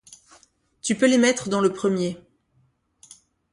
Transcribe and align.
tu 0.81 0.95
peux 0.95 1.05
les 1.07 1.19
mettre 1.19 1.47
dans 1.49 1.59
le 1.61 1.71
premier. 1.71 2.17